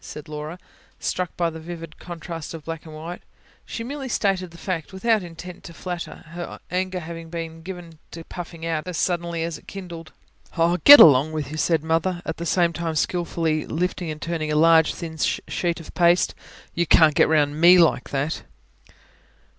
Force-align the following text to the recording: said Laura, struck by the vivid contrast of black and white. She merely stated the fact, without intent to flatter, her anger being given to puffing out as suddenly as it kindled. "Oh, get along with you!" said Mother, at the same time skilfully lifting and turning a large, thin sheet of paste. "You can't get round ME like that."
said 0.03 0.27
Laura, 0.27 0.57
struck 0.99 1.37
by 1.37 1.47
the 1.51 1.59
vivid 1.59 1.99
contrast 1.99 2.55
of 2.55 2.65
black 2.65 2.87
and 2.87 2.95
white. 2.95 3.21
She 3.67 3.83
merely 3.83 4.09
stated 4.09 4.49
the 4.49 4.57
fact, 4.57 4.91
without 4.91 5.21
intent 5.21 5.63
to 5.65 5.75
flatter, 5.75 6.23
her 6.31 6.59
anger 6.71 7.27
being 7.29 7.61
given 7.61 7.99
to 8.09 8.23
puffing 8.23 8.65
out 8.65 8.87
as 8.87 8.97
suddenly 8.97 9.43
as 9.43 9.59
it 9.59 9.67
kindled. 9.67 10.11
"Oh, 10.57 10.77
get 10.85 10.99
along 10.99 11.33
with 11.33 11.51
you!" 11.51 11.57
said 11.57 11.83
Mother, 11.83 12.23
at 12.25 12.37
the 12.37 12.47
same 12.47 12.73
time 12.73 12.95
skilfully 12.95 13.67
lifting 13.67 14.09
and 14.09 14.19
turning 14.19 14.51
a 14.51 14.55
large, 14.55 14.95
thin 14.95 15.17
sheet 15.17 15.79
of 15.79 15.93
paste. 15.93 16.33
"You 16.73 16.87
can't 16.87 17.13
get 17.13 17.29
round 17.29 17.61
ME 17.61 17.77
like 17.77 18.09
that." 18.09 18.41